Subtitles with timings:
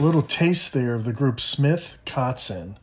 [0.00, 2.76] Little taste there of the group Smith Kotzen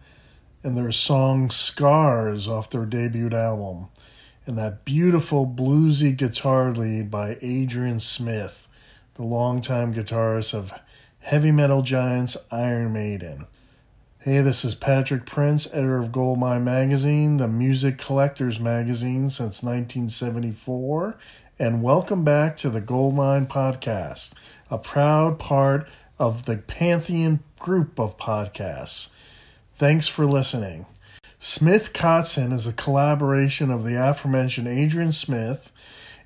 [0.63, 3.87] and their song Scars off their debut album,
[4.45, 8.67] and that beautiful bluesy guitar lead by Adrian Smith,
[9.13, 10.73] the longtime guitarist of
[11.19, 13.47] heavy metal giants Iron Maiden.
[14.19, 21.17] Hey, this is Patrick Prince, editor of Goldmine Magazine, the music collector's magazine since 1974,
[21.59, 24.33] and welcome back to the Goldmine Podcast,
[24.69, 29.09] a proud part of the Pantheon group of podcasts.
[29.75, 30.85] Thanks for listening.
[31.39, 35.71] Smith Kotzen is a collaboration of the aforementioned Adrian Smith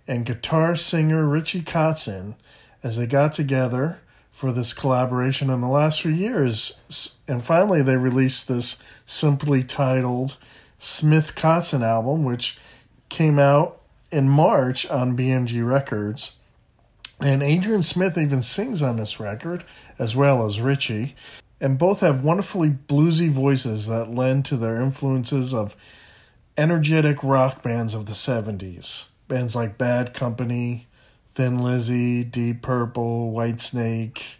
[0.07, 2.35] and guitar singer Richie Kotzen
[2.83, 3.99] as they got together
[4.31, 6.79] for this collaboration in the last few years.
[7.27, 10.37] And finally, they released this simply titled
[10.77, 12.57] Smith Kotzen album, which
[13.09, 16.37] came out in March on BMG Records.
[17.19, 19.65] And Adrian Smith even sings on this record,
[19.97, 21.15] as well as Richie.
[21.59, 25.75] And both have wonderfully bluesy voices that lend to their influences of
[26.57, 29.07] energetic rock bands of the 70s.
[29.27, 30.87] Bands like Bad Company,
[31.35, 34.37] Thin Lizzy, Deep Purple, Whitesnake,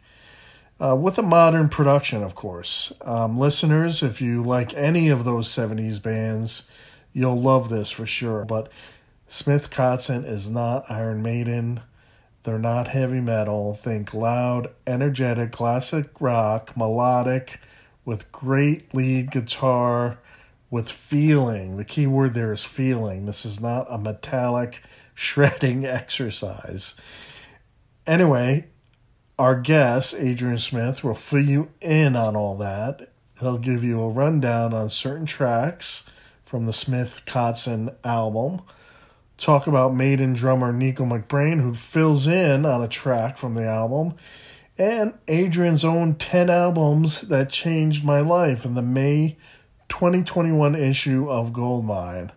[0.81, 2.93] uh, with a modern production, of course.
[3.01, 6.63] Um, listeners, if you like any of those 70s bands,
[7.11, 8.45] you'll love this for sure.
[8.45, 8.71] But
[9.27, 11.81] Smith Kotzen is not Iron Maiden.
[12.49, 13.75] They're not heavy metal.
[13.75, 17.59] Think loud, energetic, classic rock, melodic,
[18.05, 20.17] with great lead guitar,
[20.71, 21.77] with feeling.
[21.77, 23.27] The key word there is feeling.
[23.27, 24.81] This is not a metallic
[25.13, 26.95] shredding exercise.
[28.07, 28.65] Anyway,
[29.37, 33.11] our guest, Adrian Smith, will fill you in on all that.
[33.39, 36.03] He'll give you a rundown on certain tracks
[36.45, 38.63] from the Smith Kotzen album
[39.39, 44.15] talk about Maiden drummer Nicko McBrain, who fills in on a track from the album,
[44.77, 49.37] and Adrian's own 10 albums that changed my life in the May
[49.87, 52.31] 2021 issue of Goldmine.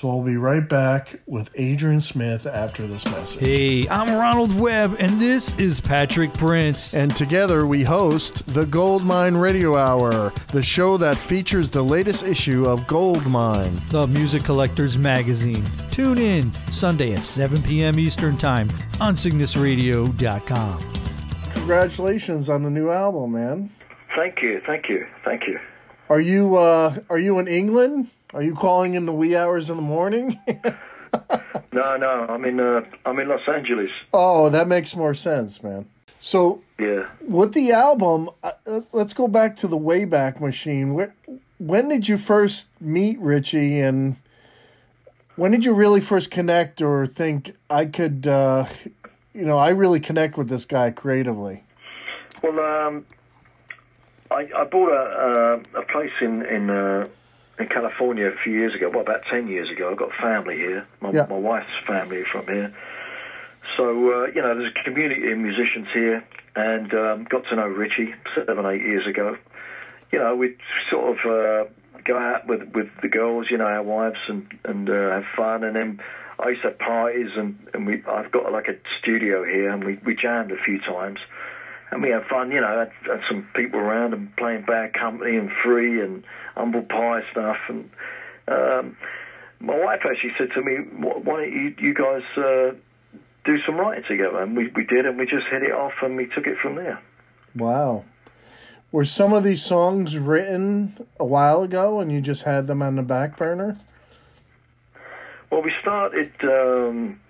[0.00, 3.40] So I'll be right back with Adrian Smith after this message.
[3.40, 6.94] Hey, I'm Ronald Webb, and this is Patrick Prince.
[6.94, 12.64] And together we host the Goldmine Radio Hour, the show that features the latest issue
[12.64, 15.64] of Goldmine, the music collector's magazine.
[15.90, 17.98] Tune in Sunday at 7 p.m.
[17.98, 18.70] Eastern Time
[19.00, 20.92] on CygnusRadio.com.
[21.54, 23.68] Congratulations on the new album, man.
[24.14, 25.58] Thank you, thank you, thank you.
[26.08, 28.08] Are you uh, are you in England?
[28.32, 30.38] Are you calling in the wee hours in the morning?
[31.72, 33.90] no, no, I'm in uh, I'm in Los Angeles.
[34.14, 35.86] Oh, that makes more sense, man.
[36.20, 38.52] So yeah, with the album, uh,
[38.92, 40.94] let's go back to the Wayback Machine.
[40.94, 41.12] When,
[41.58, 44.16] when did you first meet Richie, and
[45.36, 48.66] when did you really first connect or think I could, uh,
[49.34, 51.64] you know, I really connect with this guy creatively?
[52.42, 53.06] Well, um,
[54.30, 57.08] I, I bought a, a, a place in in uh,
[57.58, 59.90] in California a few years ago, well, about 10 years ago.
[59.90, 60.86] I've got family here.
[61.00, 61.26] My, yeah.
[61.28, 62.72] my wife's family from here.
[63.76, 67.66] So, uh, you know, there's a community of musicians here and um, got to know
[67.66, 69.36] Richie seven, eight years ago.
[70.12, 70.56] You know, we'd
[70.90, 71.70] sort of uh,
[72.04, 75.64] go out with, with the girls, you know, our wives, and, and uh, have fun.
[75.64, 76.00] And then
[76.38, 79.84] I used to have parties, and, and we I've got like a studio here, and
[79.84, 81.18] we, we jammed a few times
[81.90, 85.36] and we had fun, you know, had, had some people around and playing Bad Company
[85.36, 86.22] and Free and
[86.56, 87.56] Humble Pie stuff.
[87.68, 87.90] And
[88.46, 88.96] um,
[89.60, 92.74] my wife actually said to me, why don't you, you guys uh,
[93.44, 94.42] do some writing together?
[94.42, 96.76] And we, we did, and we just hit it off and we took it from
[96.76, 97.00] there.
[97.54, 98.04] Wow.
[98.92, 102.96] Were some of these songs written a while ago and you just had them on
[102.96, 103.78] the back burner?
[105.50, 107.20] Well, we started um,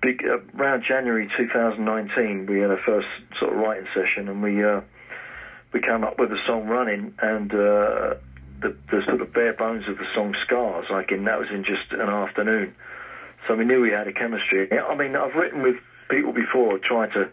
[0.00, 2.46] big uh, around January 2019.
[2.46, 3.06] We had our first
[3.38, 4.80] sort of writing session, and we uh,
[5.72, 8.14] we came up with the song "Running" and uh,
[8.60, 11.64] the, the sort of bare bones of the song "Scars." Like in that was in
[11.64, 12.74] just an afternoon,
[13.46, 14.68] so we knew we had a chemistry.
[14.70, 15.76] I mean, I've written with
[16.10, 17.30] people before, trying to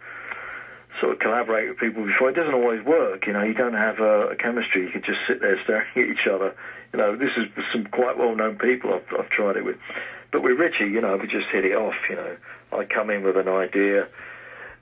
[1.00, 2.30] sort of collaborate with people before.
[2.30, 3.44] It doesn't always work, you know.
[3.44, 4.86] You don't have a, a chemistry.
[4.86, 6.56] You can just sit there staring at each other.
[6.94, 9.78] You know, this is some quite well-known people I've, I've tried it with.
[10.32, 11.96] But with Richie, you know, we just hit it off.
[12.10, 12.38] You know,
[12.74, 14.08] I'd come in with an idea,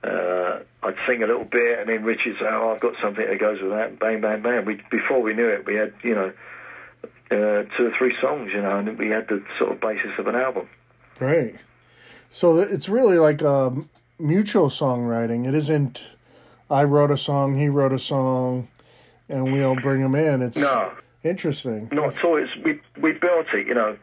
[0.04, 3.62] uh, I'd sing a little bit, and then Richie'd "Oh, I've got something that goes
[3.62, 4.66] with that." Bang, bang, bang.
[4.66, 6.34] We before we knew it, we had you know
[7.32, 10.28] uh, two or three songs, you know, and we had the sort of basis of
[10.28, 10.68] an album.
[11.20, 11.56] Right.
[12.32, 13.72] So it's really like a
[14.20, 15.48] mutual songwriting.
[15.48, 16.16] It isn't.
[16.70, 18.68] I wrote a song, he wrote a song,
[19.30, 20.42] and we all bring them in.
[20.42, 20.94] It's no
[21.24, 21.90] interesting.
[21.92, 22.38] No, all.
[22.38, 23.98] It's, we we built it, you know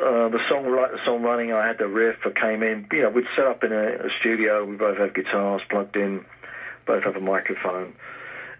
[0.00, 1.52] uh, the song the song running.
[1.52, 2.16] I had the riff.
[2.24, 2.86] I came in.
[2.92, 4.64] You know, we'd set up in a, a studio.
[4.64, 6.24] We both have guitars plugged in.
[6.86, 7.94] Both have a microphone.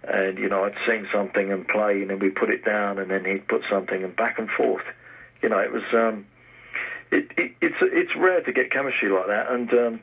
[0.05, 3.11] And you know, I'd sing something and play, and then we put it down, and
[3.11, 4.85] then he'd put something, and back and forth.
[5.43, 5.85] You know, it was.
[5.93, 6.27] Um,
[7.11, 10.01] it, it, it's it's rare to get chemistry like that, and um,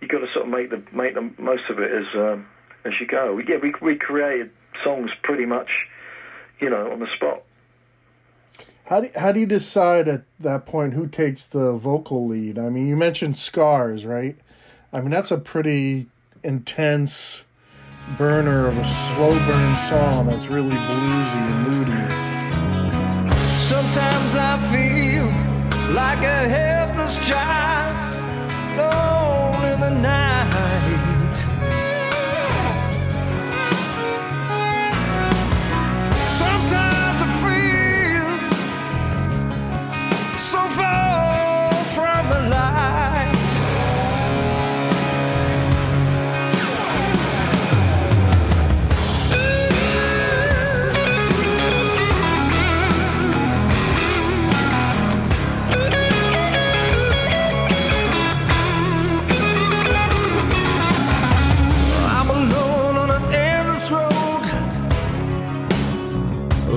[0.00, 2.46] you got to sort of make the make the most of it as um,
[2.84, 3.38] as you go.
[3.38, 4.50] Yeah, we we created
[4.82, 5.70] songs pretty much,
[6.60, 7.42] you know, on the spot.
[8.86, 12.58] How do, how do you decide at that point who takes the vocal lead?
[12.58, 14.36] I mean, you mentioned Scars, right?
[14.92, 16.08] I mean, that's a pretty
[16.42, 17.44] intense
[18.18, 22.30] burner of a slow burn song that's really bluesy and moody.
[23.56, 27.69] Sometimes I feel like a helpless child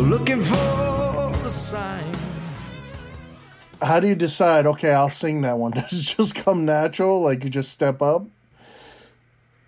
[0.01, 2.13] looking for a sign.
[3.81, 4.65] How do you decide?
[4.65, 5.71] Okay, I'll sing that one.
[5.73, 7.21] Does it just come natural?
[7.21, 8.25] Like you just step up?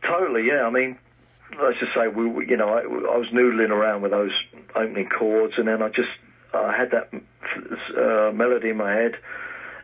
[0.02, 0.64] Totally, yeah.
[0.64, 0.98] I mean,
[1.62, 4.32] let's just say we, we you know, I, I, was noodling around with those
[4.76, 6.10] opening chords, and then I just
[6.54, 7.10] I had that
[7.98, 9.16] uh, melody in my head,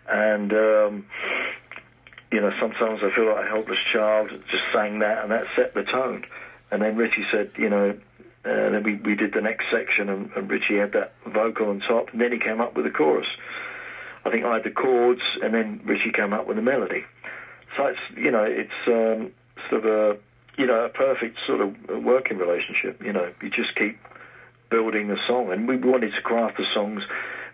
[0.07, 1.05] and um,
[2.31, 4.29] you know, sometimes I feel like a helpless child.
[4.29, 6.23] Just sang that, and that set the tone.
[6.71, 7.97] And then Richie said, you know,
[8.43, 11.79] and then we, we did the next section, and, and Richie had that vocal on
[11.79, 13.27] top, and then he came up with the chorus.
[14.25, 17.03] I think I had the chords, and then Richie came up with the melody.
[17.77, 19.31] So it's you know it's um,
[19.69, 20.17] sort of a
[20.57, 23.01] you know a perfect sort of working relationship.
[23.03, 23.97] You know you just keep
[24.69, 27.03] building the song, and we wanted to craft the songs,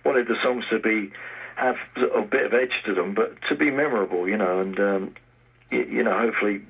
[0.06, 1.12] wanted the songs to be
[1.56, 1.76] have
[2.16, 4.28] a bit of edge to them, but to be memorable.
[4.28, 5.16] You know, and um,
[5.70, 6.62] you, you know hopefully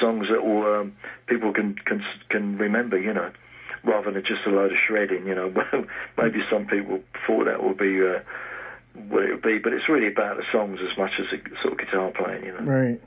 [0.00, 0.96] songs that will um,
[1.26, 3.30] people can, can can remember, you know,
[3.84, 5.26] rather than just a load of shredding.
[5.26, 5.54] You know,
[6.18, 8.20] maybe some people thought that would be uh,
[9.08, 11.72] what it would be, but it's really about the songs as much as the sort
[11.74, 12.44] of guitar playing.
[12.44, 13.00] You know, right.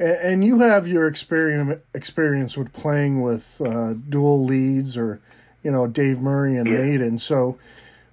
[0.00, 5.20] And, you have your experience experience with playing with uh, dual leads, or
[5.64, 6.76] you know, Dave Murray and yeah.
[6.76, 7.18] Maiden.
[7.18, 7.58] So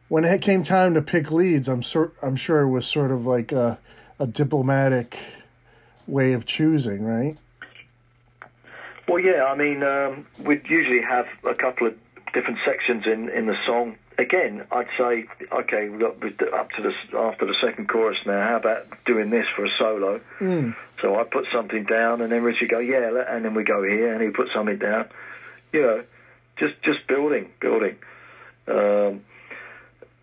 [0.07, 3.27] when it came time to pick leads, I'm sure I'm sure it was sort of
[3.27, 3.79] like a,
[4.19, 5.17] a diplomatic
[6.07, 7.37] way of choosing, right?
[9.07, 9.45] Well, yeah.
[9.45, 11.95] I mean, um, we'd usually have a couple of
[12.33, 13.97] different sections in, in the song.
[14.17, 16.15] Again, I'd say, okay, we've got
[16.53, 18.47] up to the after the second chorus now.
[18.47, 20.21] How about doing this for a solo?
[20.39, 20.75] Mm.
[21.01, 24.13] So I put something down, and then Richie go, yeah, and then we go here,
[24.13, 25.09] and he put something down.
[25.73, 26.03] You know,
[26.57, 27.97] just just building, building.
[28.67, 29.21] Um,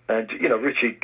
[0.09, 0.99] and you know, Richie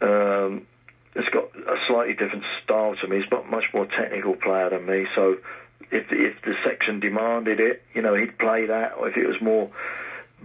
[0.00, 0.66] um,
[1.14, 3.20] has got a slightly different style to me.
[3.20, 5.36] He's not much more technical player than me, so
[5.90, 8.94] if if the section demanded it, you know, he'd play that.
[8.98, 9.70] Or if it was more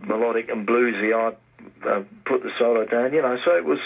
[0.03, 1.37] melodic and bluesy, I'd
[1.87, 3.13] uh, put the solo down.
[3.13, 3.79] You know, so it was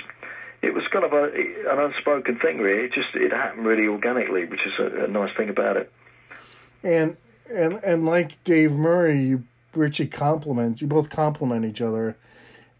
[0.61, 2.85] it was kind of a, an unspoken thing, really.
[2.85, 5.91] It just it happened really organically, which is a, a nice thing about it.
[6.83, 7.15] And
[7.49, 12.17] and and like Dave Murray, you Richie compliment you both compliment each other.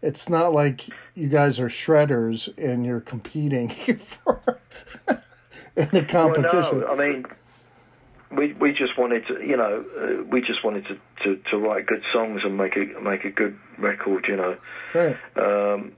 [0.02, 4.60] It's not like you guys are shredders and you're competing for
[5.76, 6.80] in a competition.
[6.80, 7.26] Well, no, I mean
[8.34, 11.86] we we just wanted to, you know, uh, we just wanted to, to, to write
[11.86, 14.56] good songs and make a make a good record, you know.
[14.94, 15.16] Right.
[15.36, 15.92] Um,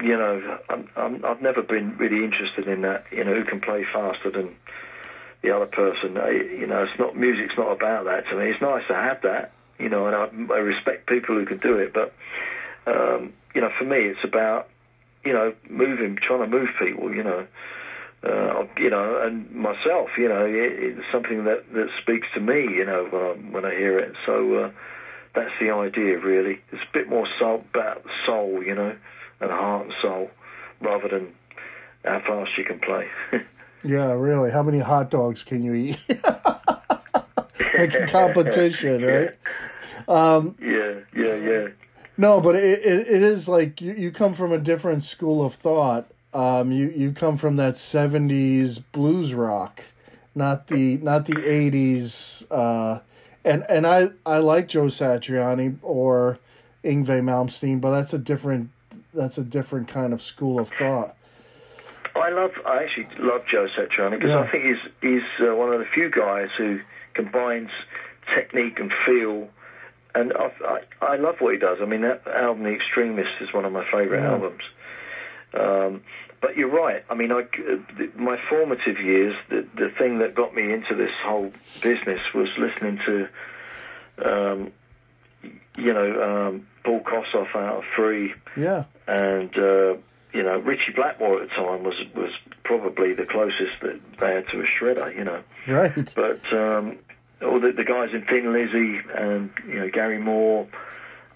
[0.00, 3.06] you know, I'm, I'm, I've never been really interested in that.
[3.10, 4.54] You know, who can play faster than
[5.42, 6.16] the other person?
[6.16, 8.50] I, you know, it's not music's not about that to me.
[8.50, 11.78] It's nice to have that, you know, and I, I respect people who can do
[11.78, 11.92] it.
[11.92, 12.14] But
[12.86, 14.68] um, you know, for me, it's about
[15.24, 17.12] you know moving, trying to move people.
[17.12, 17.46] You know,
[18.22, 20.10] uh, you know, and myself.
[20.16, 22.62] You know, it, it's something that that speaks to me.
[22.62, 24.14] You know, when I when I hear it.
[24.24, 24.70] So uh,
[25.34, 26.60] that's the idea, really.
[26.70, 28.62] It's a bit more soul about soul.
[28.62, 28.96] You know
[29.40, 30.30] and heart and soul
[30.80, 31.32] rather than
[32.04, 33.06] how fast you can play.
[33.84, 34.50] yeah, really.
[34.50, 36.04] How many hot dogs can you eat?
[36.08, 39.30] like a competition, right?
[40.06, 41.68] Um, yeah, yeah, yeah.
[42.20, 45.54] No, but it, it, it is like you, you come from a different school of
[45.54, 46.08] thought.
[46.34, 49.82] Um, you, you come from that '70s blues rock,
[50.34, 52.44] not the not the '80s.
[52.50, 52.98] Uh,
[53.44, 56.38] and and I I like Joe Satriani or
[56.84, 58.70] Yngwie Malmsteen, but that's a different
[59.14, 61.14] that's a different kind of school of thought.
[62.16, 62.50] I love.
[62.66, 64.40] I actually love Joe Satriani because yeah.
[64.40, 66.80] I think he's he's uh, one of the few guys who
[67.14, 67.70] combines
[68.34, 69.48] technique and feel.
[70.18, 71.78] And I, I, love what he does.
[71.80, 74.32] I mean, that album, The Extremist, is one of my favourite yeah.
[74.32, 74.62] albums.
[75.54, 76.02] Um,
[76.40, 77.04] but you're right.
[77.10, 81.10] I mean, I, uh, my formative years, the the thing that got me into this
[81.24, 83.28] whole business was listening to,
[84.24, 84.72] um,
[85.76, 88.34] you know, um, Paul Kossoff out of Free.
[88.56, 88.84] Yeah.
[89.06, 89.94] And uh,
[90.32, 92.30] you know, Ritchie Blackmore at the time was was
[92.64, 95.14] probably the closest that they had to a shredder.
[95.16, 95.42] You know.
[95.66, 96.14] Right.
[96.14, 96.98] But um,
[97.42, 100.66] all the, the guys in Thin Lizzy and you know Gary Moore.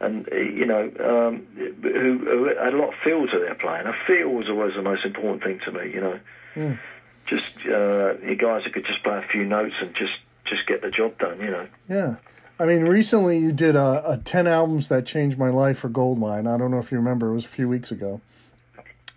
[0.00, 3.86] And you know, um, who, who had a lot of feel to their playing.
[3.86, 5.92] A feel was always the most important thing to me.
[5.94, 6.20] You know,
[6.56, 6.78] mm.
[7.26, 10.82] just uh, you guys who could just play a few notes and just just get
[10.82, 11.38] the job done.
[11.38, 11.66] You know.
[11.88, 12.16] Yeah.
[12.58, 16.46] I mean, recently you did a, a 10 albums that changed my life for Goldmine.
[16.46, 18.20] I don't know if you remember, it was a few weeks ago.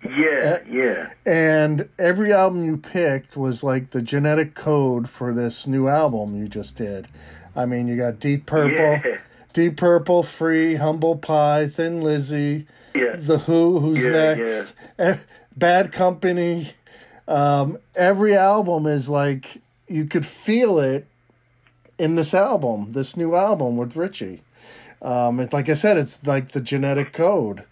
[0.09, 1.13] Yeah, yeah.
[1.25, 6.47] And every album you picked was like the genetic code for this new album you
[6.47, 7.07] just did.
[7.55, 9.17] I mean, you got Deep Purple, yeah.
[9.53, 13.15] Deep Purple, Free, Humble Pie, Thin Lizzy, yeah.
[13.17, 14.73] The Who, Who's yeah, Next.
[15.55, 16.71] Bad Company.
[17.27, 21.07] Um, every album is like you could feel it
[21.97, 24.41] in this album, this new album with Richie.
[25.01, 27.63] Um, it, like I said, it's like the genetic code.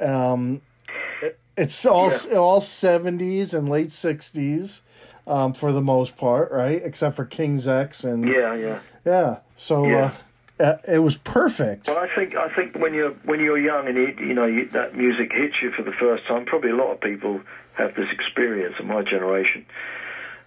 [0.00, 0.60] Um,
[1.58, 2.36] it's all yeah.
[2.36, 4.82] all seventies and late sixties
[5.26, 6.80] um, for the most part, right?
[6.82, 9.36] Except for King's X and yeah, yeah, yeah.
[9.56, 9.96] So yeah.
[9.96, 10.12] Uh,
[10.60, 11.86] uh, it was perfect.
[11.86, 14.68] Well, I think I think when you're when you're young and you, you know you,
[14.72, 17.40] that music hits you for the first time, probably a lot of people
[17.74, 19.64] have this experience In my generation.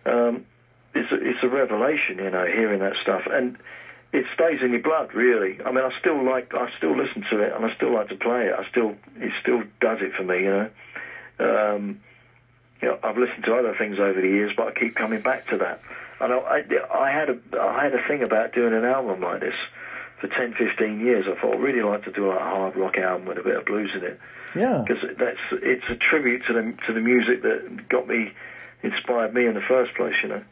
[0.05, 0.45] Um,
[0.93, 3.57] it's a, it's a revelation, you know, hearing that stuff, and
[4.13, 5.59] it stays in your blood, really.
[5.63, 8.15] I mean, I still like, I still listen to it, and I still like to
[8.15, 8.53] play it.
[8.57, 10.69] I still, it still does it for me, you know.
[11.39, 12.01] Um,
[12.81, 15.47] you know, I've listened to other things over the years, but I keep coming back
[15.47, 15.81] to that.
[16.19, 16.61] And I, I,
[16.93, 19.55] I had a, I had a thing about doing an album like this
[20.19, 21.25] for 10, 15 years.
[21.27, 23.55] I thought I'd really like to do like a hard rock album with a bit
[23.55, 24.19] of blues in it.
[24.55, 24.83] Yeah.
[24.85, 28.33] Because that's, it's a tribute to the, to the music that got me,
[28.83, 30.43] inspired me in the first place, you know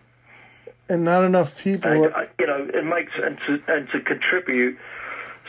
[0.90, 1.92] and not enough people.
[1.92, 4.78] And, uh, you know, it makes and to and to contribute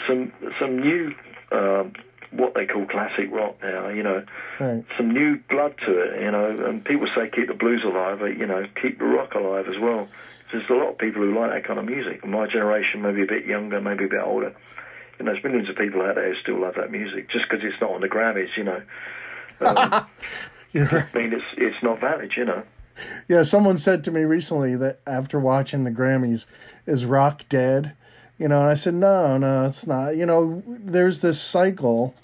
[0.06, 1.14] some some new
[1.50, 1.94] um,
[2.30, 3.88] what they call classic rock now.
[3.88, 4.24] You know,
[4.60, 4.84] right.
[4.96, 6.22] some new blood to it.
[6.22, 9.34] You know, and people say keep the blues alive, but you know, keep the rock
[9.34, 10.08] alive as well.
[10.52, 12.24] There's a lot of people who like that kind of music.
[12.24, 14.54] My generation, maybe a bit younger, maybe a bit older.
[15.18, 17.80] And there's millions of people out there who still love that music just because it's
[17.80, 18.56] not on the Grammys.
[18.56, 18.82] You know,
[19.60, 20.06] um,
[20.72, 21.06] yeah.
[21.12, 22.32] I mean, it's it's not valid.
[22.36, 22.62] You know
[23.28, 26.46] yeah, someone said to me recently that after watching the Grammys,
[26.86, 27.94] is rock dead?
[28.38, 30.16] You know, and I said, no, no, it's not.
[30.16, 32.14] You know, there's this cycle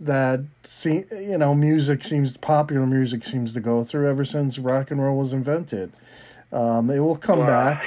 [0.00, 4.90] that see, you know, music seems popular music seems to go through ever since rock
[4.90, 5.92] and roll was invented.
[6.52, 7.46] Um, it will come wow.
[7.46, 7.86] back.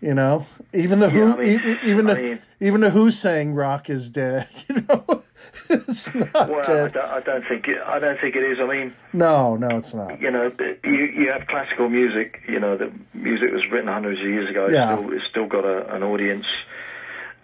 [0.00, 3.10] You know, even the yeah, Who, I mean, even I the mean, even the Who
[3.10, 4.48] saying rock is dead.
[4.68, 5.22] You know,
[5.70, 6.96] it's not well, dead.
[6.96, 7.78] I don't, I don't, think it.
[7.84, 8.58] I don't think it is.
[8.60, 10.20] I mean, no, no, it's not.
[10.20, 10.52] You know,
[10.84, 12.42] you you have classical music.
[12.46, 14.66] You know, the music was written hundreds of years ago.
[14.66, 14.96] It's yeah.
[14.96, 16.46] still, it's still got a, an audience.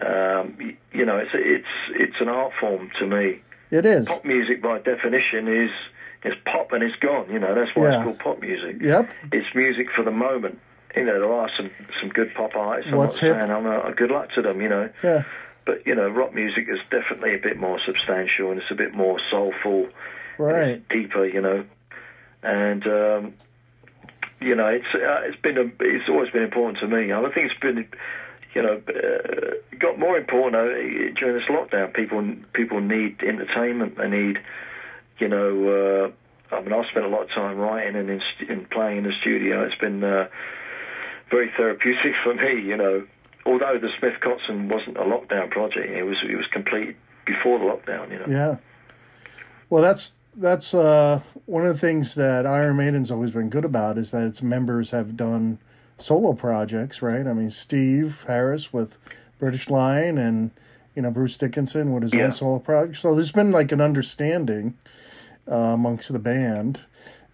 [0.01, 3.41] Um, you know, it's it's it's an art form to me.
[3.71, 4.07] It is.
[4.07, 5.71] Pop music, by definition, is
[6.25, 7.31] is pop and it's gone.
[7.31, 7.97] You know, that's why yeah.
[7.97, 8.83] it's called pop music.
[8.83, 9.13] Yep.
[9.33, 10.61] It's music for the moment
[10.97, 11.71] you know, there are some,
[12.01, 12.91] some good pop artists.
[12.91, 13.41] I'm What's not hip?
[13.41, 14.91] saying I'm a, a good luck to them, you know.
[15.03, 15.25] Yeah.
[15.67, 18.95] But, you know, rock music is definitely a bit more substantial and it's a bit
[18.95, 19.89] more soulful.
[20.39, 20.87] Right.
[20.89, 21.65] deeper, you know.
[22.43, 23.35] And, um,
[24.41, 27.13] you know, it's uh, it's been a, it's always been important to me.
[27.13, 27.89] I think it's been,
[28.55, 31.95] you know, uh, got more important uh, during this lockdown.
[31.95, 33.97] People people need entertainment.
[33.97, 34.39] They need,
[35.19, 36.11] you know.
[36.53, 39.05] Uh, I mean, I've spent a lot of time writing and in, in playing in
[39.05, 39.65] the studio.
[39.65, 40.29] It's been uh,
[41.35, 43.05] very therapeutic for me, you know.
[43.47, 47.65] Although the Smith Kotzen wasn't a lockdown project, it was it was complete before the
[47.65, 48.27] lockdown, you know.
[48.29, 48.57] Yeah.
[49.69, 53.99] Well, that's that's uh, one of the things that Iron Maiden's always been good about
[53.99, 55.59] is that its members have done
[55.99, 57.27] solo projects, right?
[57.27, 58.99] I mean, Steve Harris with
[59.39, 60.53] British Lion and
[60.95, 62.25] you know Bruce Dickinson with his yeah.
[62.25, 62.99] own solo project.
[62.99, 64.79] So there's been like an understanding
[65.51, 66.83] uh, amongst the band,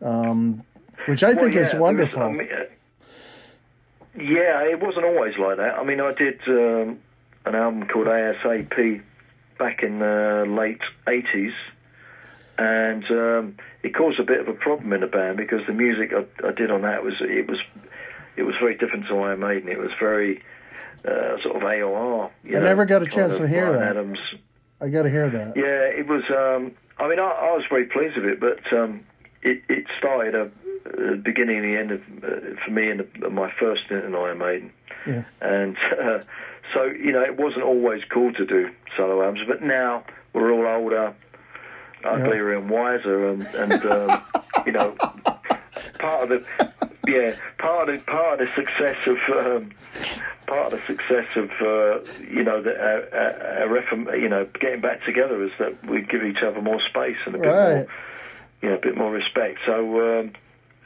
[0.03, 0.65] um,
[1.07, 2.29] which I well, think yeah, is wonderful.
[2.31, 2.47] Was,
[4.17, 5.79] yeah, it wasn't always like that.
[5.79, 6.99] I mean, I did um,
[7.45, 9.03] an album called ASAP
[9.59, 11.53] back in the late '80s
[12.61, 16.13] and um, it caused a bit of a problem in the band because the music
[16.13, 17.59] I, I, did on that was it was
[18.37, 19.69] it was very different to Iron Maiden.
[19.69, 20.43] It was very
[21.05, 22.31] uh, sort of AOR.
[22.45, 23.97] I know, never got a chance to hear Bryan that.
[23.97, 24.19] Adams.
[24.81, 25.57] I got to hear that.
[25.57, 26.23] Yeah, it was.
[26.31, 29.07] Um, I mean, I, I, was very pleased with it, but um,
[29.43, 30.51] it, it, started at
[30.85, 34.39] the beginning and the end of uh, for me in the, my first in Iron
[34.39, 34.73] Maiden.
[35.07, 35.25] Yeah.
[35.41, 36.21] And uh,
[36.75, 40.67] so you know, it wasn't always cool to do solo albums, but now we're all
[40.67, 41.15] older
[42.05, 44.23] uglier and wiser, and, and um,
[44.67, 44.95] you know,
[45.99, 46.73] part of the
[47.07, 49.71] yeah part of part of the success of um,
[50.47, 54.81] part of the success of uh, you know the uh, uh, reform, you know getting
[54.81, 57.75] back together is that we give each other more space and a bit right.
[57.77, 57.87] more
[58.63, 59.59] you know a bit more respect.
[59.67, 60.21] So.
[60.21, 60.33] Um,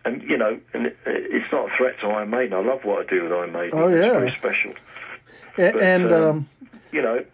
[0.06, 2.52] and you know, and it, it's not a threat to Iron Maiden.
[2.52, 3.70] I love what I do with Iron Maiden.
[3.72, 4.74] Oh yeah, it's very special.
[5.56, 6.48] And, but, and um, um,
[6.92, 7.24] you know,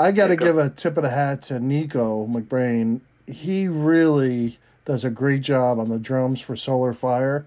[0.00, 3.00] I got to give a tip of the hat to Nicko McBrain.
[3.26, 7.46] He really does a great job on the drums for Solar Fire.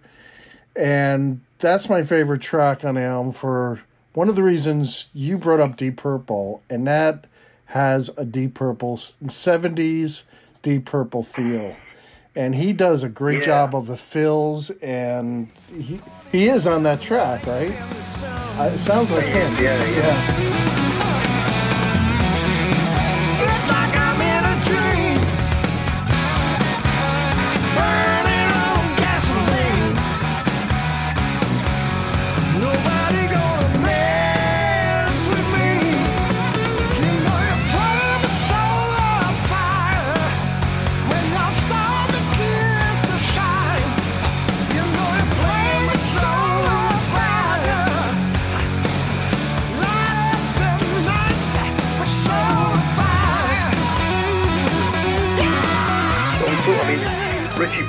[0.76, 3.82] And that's my favorite track on the album for
[4.14, 7.26] one of the reasons you brought up Deep Purple, and that
[7.66, 10.24] has a Deep Purple 70s
[10.68, 11.78] Deep Purple feel.
[12.36, 13.46] And he does a great yeah.
[13.46, 17.72] job of the fills, and he he is on that track, right?
[18.22, 19.54] Uh, it sounds like him.
[19.64, 19.82] yeah.
[19.82, 20.42] yeah.
[20.42, 20.57] yeah.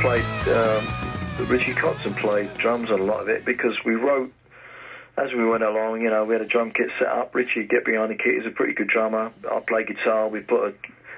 [0.00, 4.32] Played, um, Richie Kotzen played drums on a lot of it because we wrote
[5.16, 6.02] as we went along.
[6.02, 7.34] You know, we had a drum kit set up.
[7.34, 8.36] Richie get behind the kit.
[8.36, 9.32] He's a pretty good drummer.
[9.50, 10.28] I play guitar.
[10.28, 10.74] We put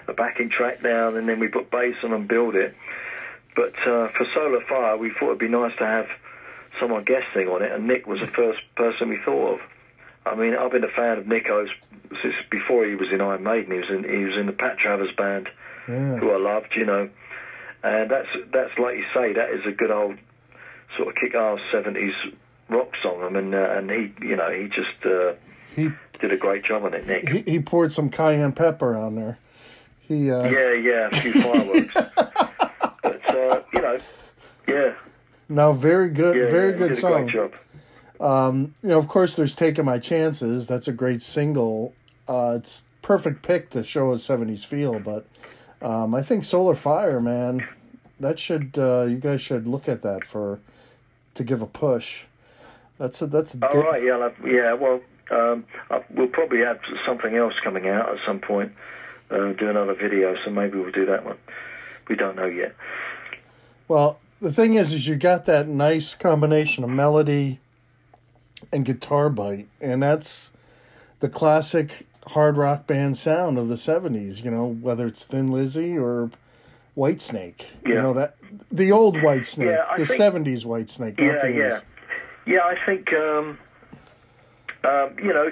[0.09, 2.75] a, a backing track down, and then we put bass on and build it.
[3.55, 6.07] But uh, for Solar Fire, we thought it'd be nice to have
[6.79, 9.61] someone guesting on it, and Nick was the first person we thought of.
[10.25, 11.71] I mean, I've been a fan of Nicko's
[12.23, 13.73] since before he was in Iron Maiden.
[13.73, 15.49] He was in he was in the Pat Travers band,
[15.89, 16.17] yeah.
[16.17, 16.75] who I loved.
[16.77, 17.09] You know,
[17.83, 20.17] and that's that's like you say, that is a good old
[20.97, 22.15] sort of kick-ass seventies
[22.69, 23.23] rock song.
[23.23, 25.35] I mean, uh, and he, you know, he just uh,
[25.75, 25.91] he
[26.21, 27.29] did a great job on it, Nick.
[27.29, 29.39] He, he poured some cayenne pepper on there.
[30.01, 30.45] He uh...
[30.51, 31.95] yeah, yeah, a few fireworks.
[33.03, 33.99] but uh, you know,
[34.69, 34.95] yeah.
[35.49, 37.29] No, very good, yeah, very yeah, good song.
[37.29, 37.53] job.
[38.21, 41.95] Um, you know, of course, there's "Taking My Chances." That's a great single.
[42.29, 45.27] Uh, it's perfect pick to show a '70s feel, but
[45.83, 47.67] um, I think Solar Fire, man,
[48.19, 50.61] that should uh, you guys should look at that for
[51.35, 52.23] to give a push.
[52.99, 53.67] That's a that's a.
[53.67, 54.75] All right, yeah, yeah.
[54.75, 55.65] Well, um,
[56.11, 58.73] we'll probably have something else coming out at some point.
[59.31, 61.39] Uh, do another video, so maybe we'll do that one.
[62.09, 62.75] We don't know yet.
[63.87, 67.61] Well, the thing is, is you got that nice combination of melody
[68.73, 70.51] and guitar bite, and that's
[71.21, 75.97] the classic hard rock band sound of the 70s, you know, whether it's Thin Lizzy
[75.97, 76.31] or
[76.97, 77.65] Whitesnake.
[77.85, 77.89] Yeah.
[77.89, 78.37] You know that
[78.71, 81.19] the old Whitesnake, yeah, the think, 70s Whitesnake.
[81.19, 81.81] Yeah, yeah.
[82.47, 83.59] Yeah, I think um,
[84.85, 85.51] um, you know,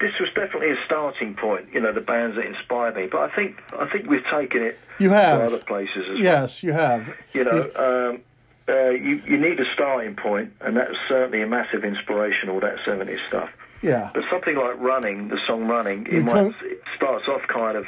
[0.00, 3.34] this was definitely a starting point, you know, the bands that inspired me, but I
[3.34, 5.40] think I think we've taken it you have.
[5.40, 6.68] to other places as yes, well.
[6.68, 7.16] you have.
[7.32, 8.20] You know, um,
[8.68, 12.76] uh, you, you need a starting point, and that's certainly a massive inspiration, all that
[12.86, 13.50] 70s stuff.
[13.82, 14.10] Yeah.
[14.12, 17.86] But something like running, the song running, it, might, it starts off kind of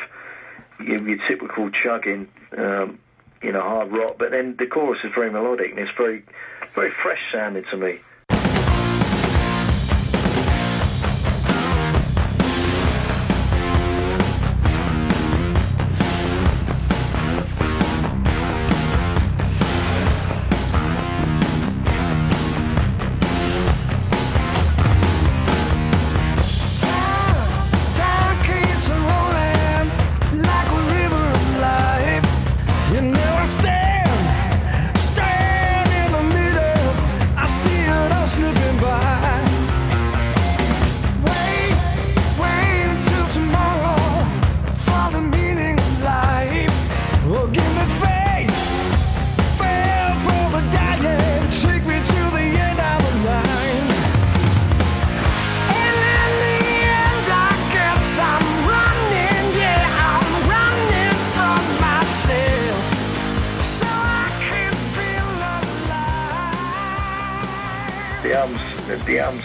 [0.81, 2.99] your, your typical chugging, um,
[3.43, 4.17] you know, hard rock.
[4.19, 6.25] But then the chorus is very melodic and it's very,
[6.75, 8.01] very fresh sounding to me.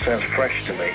[0.07, 0.91] Sounds fresh to me,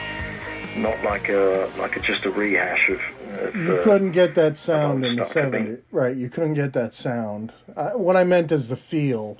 [0.76, 3.00] not like a like a, just a rehash of.
[3.38, 5.68] of you uh, couldn't get that sound in the stuff, I think.
[5.68, 6.16] '70s, right?
[6.16, 7.52] You couldn't get that sound.
[7.76, 9.36] Uh, what I meant is the feel,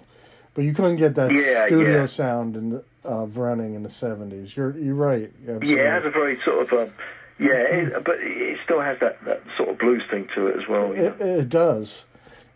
[0.54, 2.06] but you couldn't get that Yeah, studio yeah.
[2.06, 4.54] sound in the, of running in the '70s.
[4.56, 5.32] You're you're right.
[5.48, 5.74] Absolutely.
[5.74, 6.94] Yeah, it has a very sort of um,
[7.38, 10.68] yeah, it, but it still has that, that sort of blues thing to it as
[10.68, 10.92] well.
[10.92, 12.04] It, it does.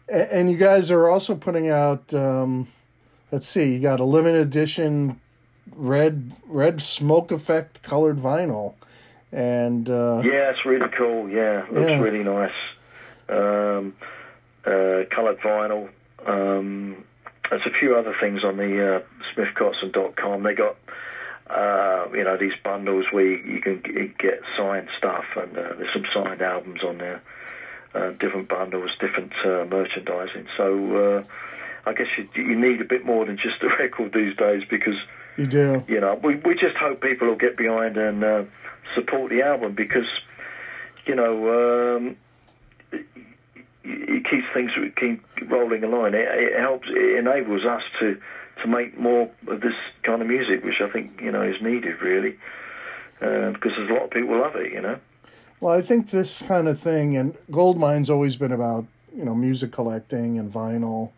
[0.09, 2.12] And you guys are also putting out.
[2.14, 2.68] Um,
[3.33, 5.20] let's see, you got a limited edition
[5.74, 8.74] red red smoke effect colored vinyl,
[9.33, 11.29] and uh, Yeah, it's really cool.
[11.29, 12.00] Yeah, looks Yeah.
[12.00, 12.52] really nice.
[13.29, 13.94] Um,
[14.64, 15.88] uh, coloured vinyl.
[16.26, 17.05] Um,
[17.50, 19.00] there's a few other things on the uh,
[19.35, 20.42] SmithKotzen.com.
[20.42, 20.76] They got
[21.48, 23.81] uh, you know these bundles where you, you can
[24.18, 27.20] get signed stuff, and uh, there's some signed albums on there.
[27.94, 30.46] Uh, different bundles, different uh, merchandising.
[30.57, 34.37] So uh, I guess you, you need a bit more than just a record these
[34.37, 34.96] days because
[35.37, 35.83] you do.
[35.88, 38.44] you know, we we just hope people will get behind and uh,
[38.94, 40.07] support the album because,
[41.07, 42.16] you know, um,
[42.92, 43.07] it,
[43.85, 46.14] it keeps things keep rolling along.
[46.14, 48.20] It, it helps, it enables us to
[48.62, 52.01] to make more of this kind of music, which I think you know is needed
[52.01, 52.37] really,
[53.20, 54.72] uh, because there's a lot of people love it.
[54.72, 54.99] You know.
[55.61, 59.72] Well, I think this kind of thing, and Goldmine's always been about you know music
[59.72, 61.11] collecting and vinyl.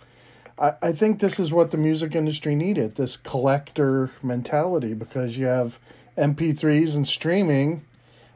[0.60, 5.46] I, I think this is what the music industry needed this collector mentality because you
[5.46, 5.78] have
[6.16, 7.84] MP3s and streaming.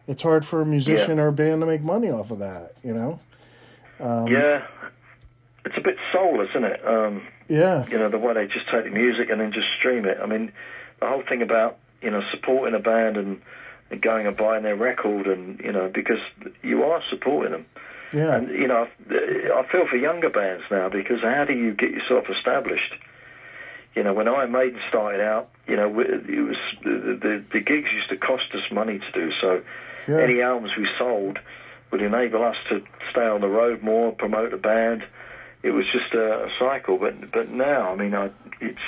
[0.07, 2.93] It's hard for a musician or a band to make money off of that, you
[2.93, 3.21] know?
[4.01, 4.67] Um, yeah,
[5.65, 6.87] it's a bit soulless, isn't it?
[6.87, 7.87] Um, Yeah.
[7.87, 10.19] you know, the way they just take the music and then just stream it.
[10.21, 10.53] I mean,
[11.01, 13.41] the whole thing about, you know, supporting a band and,
[13.91, 16.19] and going and buying their record and, you know, because
[16.63, 17.67] you are supporting them.
[18.13, 18.37] Yeah.
[18.37, 22.25] And, you know, I feel for younger bands now because how do you get yourself
[22.31, 22.95] established?
[23.95, 27.89] You know, when Iron Maiden started out, you know, it was the, the, the gigs
[27.93, 29.31] used to cost us money to do.
[29.41, 29.63] So
[30.09, 30.19] Yeah.
[30.21, 31.39] any albums we sold
[31.91, 35.05] would enable us to stay on the road more, promote the band.
[35.63, 38.81] It was just a, a cycle, but but now, I mean, I, it's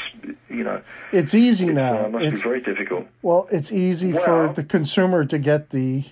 [0.48, 0.80] you know,
[1.12, 2.06] It's easy it's, now.
[2.06, 3.06] uh, must It's be very difficult.
[3.22, 6.04] Well, it's easy for the consumer to get the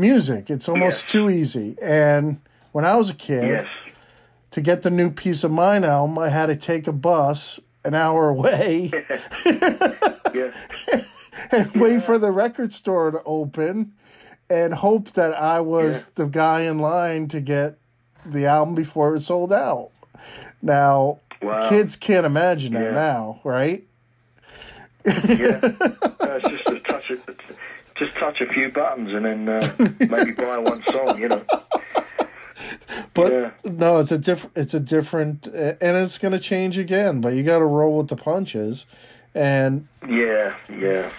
[0.00, 0.50] music.
[0.50, 1.12] It's almost Yes.
[1.12, 1.76] too easy.
[1.80, 2.40] And
[2.72, 3.66] when I was a kid, Yes,
[4.52, 7.94] to get the new Piece of Mind album, I had to take a bus an
[7.94, 8.90] hour away
[10.34, 10.50] yeah,
[11.50, 13.92] and wait for the record store to open
[14.50, 16.24] and hope that I was Yeah.
[16.24, 17.76] the guy in line to get
[18.26, 19.90] the album before it sold out.
[20.62, 21.68] Now, Wow.
[21.70, 23.82] kids can't imagine that now, right?
[25.06, 25.12] yeah.
[26.20, 27.20] No, it's just a touch, of,
[28.00, 31.20] just touch a few buttons and then uh, maybe buy one song.
[31.20, 31.44] You know.
[33.14, 33.50] But Yeah.
[33.64, 34.56] no, it's a different.
[34.56, 37.20] It's a different, and it's going to change again.
[37.20, 38.84] But you got to roll with the punches,
[39.34, 41.10] and Yeah, yeah.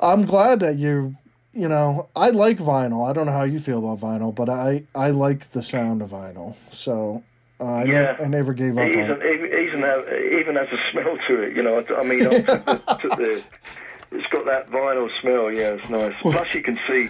[0.00, 1.16] I'm glad that you.
[1.52, 3.08] You know, I like vinyl.
[3.08, 6.10] I don't know how you feel about vinyl, but I I like the sound of
[6.10, 6.54] vinyl.
[6.70, 7.22] So
[7.60, 8.16] uh, I, Yeah.
[8.20, 10.40] I never gave up It on even, it.
[10.40, 11.82] even, has a smell to it, you know.
[11.96, 13.42] I mean, I took the, took the,
[14.10, 15.50] it's got that vinyl smell.
[15.52, 16.14] Yeah, it's nice.
[16.20, 17.08] Plus, you can see,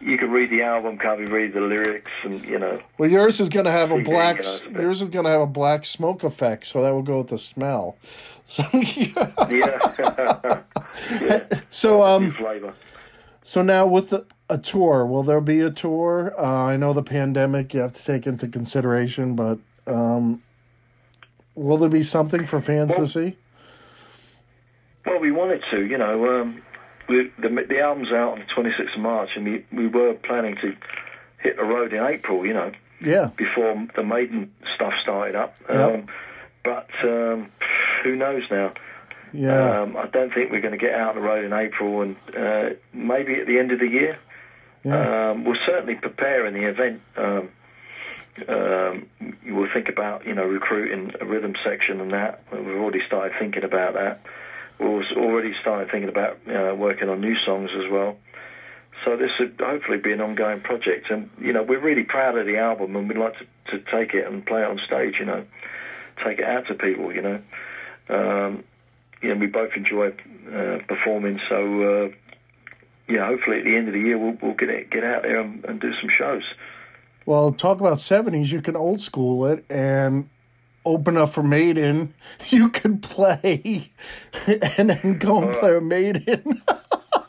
[0.00, 2.80] you can read the album cover, you read the lyrics, and you know.
[2.98, 4.36] Well, yours is going to have a black.
[4.36, 6.82] you know, it's a bit- yours is going to have a black smoke effect, so
[6.82, 7.96] that will go with the smell.
[8.50, 9.30] So yeah.
[9.50, 10.62] Yeah.
[11.20, 11.44] yeah.
[11.70, 12.30] So um.
[12.30, 12.72] Flavor.
[13.44, 16.34] So now with the, a tour, will there be a tour?
[16.38, 20.42] Uh, I know the pandemic you have to take into consideration, but um,
[21.54, 23.36] will there be something for fans to see?
[25.08, 26.40] Well, we wanted to, you know.
[26.40, 26.62] Um,
[27.08, 30.56] we, the the album's out on the 26th of March, and we we were planning
[30.56, 30.76] to
[31.38, 32.72] hit the road in April, you know.
[33.00, 35.56] Yeah, before the Maiden stuff started up.
[35.68, 35.94] Yep.
[35.94, 36.06] Um,
[36.64, 37.50] but um,
[38.02, 38.74] who knows now?
[39.32, 39.82] Yeah.
[39.82, 42.16] Um, I don't think we're going to get out on the road in April, and
[42.36, 44.18] uh, maybe at the end of the year.
[44.84, 45.30] Yeah.
[45.30, 47.02] Um, we'll certainly prepare in the event.
[47.16, 47.48] Um,
[48.48, 49.06] um,
[49.46, 52.42] we'll think about you know recruiting a rhythm section and that.
[52.52, 54.20] We've already started thinking about that.
[54.78, 58.16] We've already started thinking about uh, working on new songs as well.
[59.04, 62.46] So this would hopefully be an ongoing project, and you know we're really proud of
[62.46, 65.14] the album, and we'd like to, to take it and play it on stage.
[65.18, 65.44] You know,
[66.24, 67.12] take it out to people.
[67.12, 67.40] You know,
[68.08, 68.64] um,
[69.22, 70.08] you know we both enjoy
[70.52, 72.08] uh, performing, so uh,
[73.08, 75.40] yeah, hopefully at the end of the year we'll, we'll get it, get out there
[75.40, 76.42] and, and do some shows.
[77.24, 78.50] Well, talk about 70s.
[78.50, 80.28] You can old school it and
[80.88, 82.14] open up for Maiden.
[82.50, 83.90] You could play
[84.78, 86.62] and then go and play a Maiden.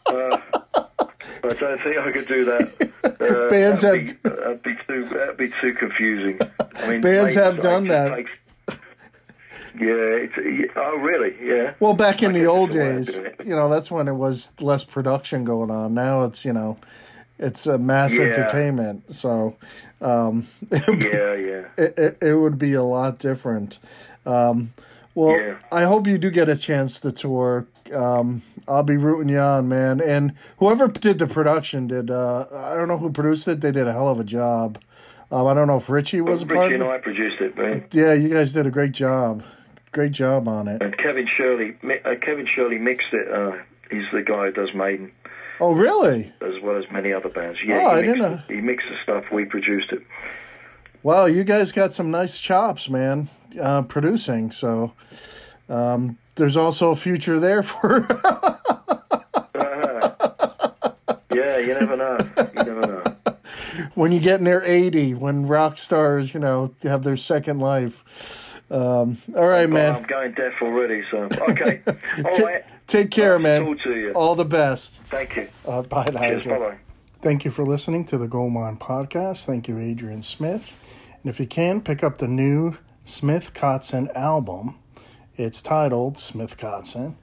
[0.08, 2.92] I don't think I could do that.
[3.04, 6.40] Uh, Bands that'd have- be, that'd be too that'd be too confusing.
[6.76, 8.26] I mean, Bands have done that.
[8.68, 8.76] yeah,
[9.80, 10.72] it's.
[10.76, 11.36] Oh, really?
[11.42, 11.74] Yeah.
[11.80, 14.08] Well, back in I the old it's a way of days, you know, that's when
[14.08, 15.94] it was less production going on.
[15.94, 16.78] Now it's, you know,
[17.40, 18.26] it's a mass Yeah.
[18.26, 19.14] entertainment.
[19.16, 19.56] So
[20.02, 21.64] um, Yeah, yeah.
[21.78, 23.80] it, it, it would be a lot different.
[24.26, 24.74] Um,
[25.16, 25.56] well, Yeah.
[25.72, 27.66] I hope you do get a chance to tour.
[27.94, 30.00] Um, I'll be rooting you on, man.
[30.02, 33.62] And whoever did the production did, uh, I don't know who produced it.
[33.62, 34.80] They did a hell of a job.
[35.32, 36.90] Um, I don't know if Richie was a part Richie of and.
[36.92, 37.86] I produced it, man.
[37.92, 39.44] Yeah, you guys did a great job.
[39.92, 40.82] Great job on it.
[40.84, 43.28] And Kevin Shirley, uh, Kevin Shirley mixed it.
[43.32, 43.58] Uh,
[43.90, 45.12] he's the guy who does Maiden
[45.62, 46.32] Oh, really?
[46.42, 47.60] as well as many other bands.
[47.66, 48.42] Yeah, Oh, he I mixed didn't it.
[48.56, 49.26] He mixed the stuff.
[49.32, 50.02] We produced it.
[51.04, 54.52] Wow, you guys got some nice chops, man, uh, producing.
[54.52, 54.94] So
[55.70, 58.08] um, there's also a future there for.
[61.32, 62.18] Yeah, you never know.
[62.38, 63.04] You never know.
[63.96, 68.49] when you get near 80, when rock stars, you know, have their second life.
[68.72, 69.96] Um, all right, Well, man.
[69.96, 71.82] I'm going deaf already, so okay.
[71.88, 72.64] All right.
[72.88, 73.66] take care, Nice to man.
[73.76, 74.12] talk to you.
[74.14, 75.02] All the best.
[75.06, 75.48] Thank you.
[75.66, 76.46] Uh, bye, Cheers.
[76.46, 76.52] Nigel.
[76.52, 76.78] Bye bye.
[77.22, 79.46] Thank you for listening to the Goldmine Podcast.
[79.46, 80.78] Thank you, Adrian Smith.
[81.24, 84.78] And if you can, pick up the new Smith Kotzen album.
[85.36, 87.16] It's titled Smith Kotzen.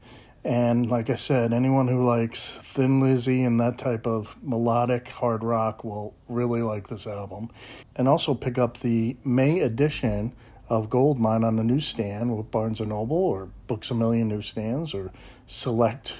[0.44, 5.42] And like I said, anyone who likes Thin Lizzy and that type of melodic hard
[5.42, 7.50] rock will really like this album.
[7.96, 10.32] And also pick up the May edition
[10.68, 15.12] of Goldmine on the newsstand with Barnes & Noble or Books A Million newsstands or
[15.46, 16.16] select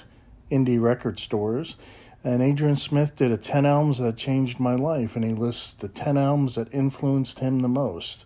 [0.51, 1.75] indie record stores.
[2.23, 5.87] And Adrian Smith did a 10 albums that changed my life, and he lists the
[5.87, 8.25] 10 albums that influenced him the most.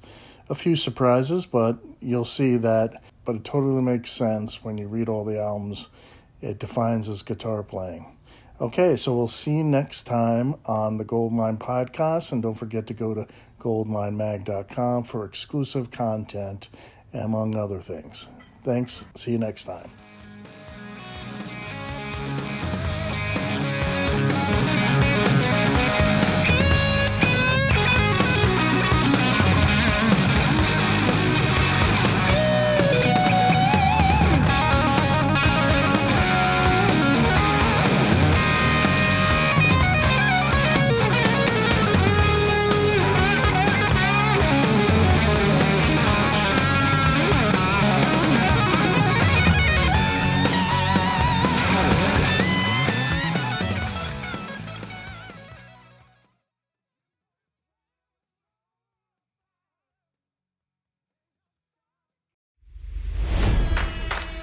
[0.50, 5.08] A few surprises, but you'll see that, but it totally makes sense when you read
[5.08, 5.88] all the albums.
[6.42, 8.06] It defines his guitar playing.
[8.60, 12.94] Okay, so we'll see you next time on the Goldmine Podcast, and don't forget to
[12.94, 13.28] go to
[13.62, 16.70] goldminemag.com for exclusive content,
[17.14, 18.28] among other things.
[18.64, 19.06] Thanks.
[19.16, 19.90] See you next time.